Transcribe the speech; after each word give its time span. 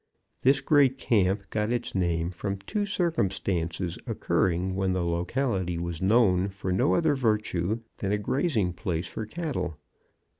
This 0.41 0.61
great 0.61 0.97
camp 0.97 1.47
got 1.51 1.71
its 1.71 1.93
name 1.93 2.31
from 2.31 2.57
two 2.57 2.87
circumstances 2.87 3.99
occurring 4.07 4.73
when 4.75 4.93
the 4.93 5.05
locality 5.05 5.77
was 5.77 6.01
known 6.01 6.47
for 6.49 6.71
no 6.71 6.95
other 6.95 7.13
virtue 7.13 7.81
than 7.97 8.11
a 8.11 8.17
grazing 8.17 8.73
place 8.73 9.05
for 9.05 9.27
cattle. 9.27 9.77